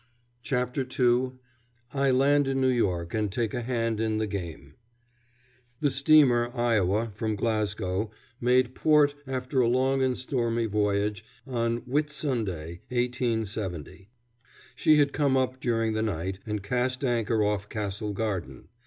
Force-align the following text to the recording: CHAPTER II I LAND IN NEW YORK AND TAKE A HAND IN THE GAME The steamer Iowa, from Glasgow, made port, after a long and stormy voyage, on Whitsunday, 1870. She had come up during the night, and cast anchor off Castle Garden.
CHAPTER 0.41 0.81
II 0.81 1.33
I 1.93 2.09
LAND 2.09 2.47
IN 2.47 2.59
NEW 2.59 2.69
YORK 2.71 3.13
AND 3.13 3.31
TAKE 3.31 3.53
A 3.53 3.61
HAND 3.61 3.99
IN 3.99 4.17
THE 4.17 4.25
GAME 4.25 4.73
The 5.79 5.91
steamer 5.91 6.49
Iowa, 6.55 7.11
from 7.13 7.35
Glasgow, 7.35 8.09
made 8.39 8.73
port, 8.73 9.13
after 9.27 9.61
a 9.61 9.67
long 9.67 10.01
and 10.01 10.17
stormy 10.17 10.65
voyage, 10.65 11.23
on 11.45 11.81
Whitsunday, 11.81 12.81
1870. 12.89 14.09
She 14.75 14.95
had 14.97 15.13
come 15.13 15.37
up 15.37 15.59
during 15.59 15.93
the 15.93 16.01
night, 16.01 16.39
and 16.47 16.63
cast 16.63 17.03
anchor 17.05 17.43
off 17.43 17.69
Castle 17.69 18.13
Garden. 18.13 18.69